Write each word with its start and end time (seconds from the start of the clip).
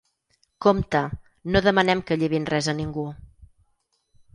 Compte, 0.65 1.01
no 1.55 1.63
demanem 1.67 2.03
que 2.09 2.21
llevin 2.23 2.51
res 2.57 2.75
a 2.75 2.79
ningú. 2.83 3.09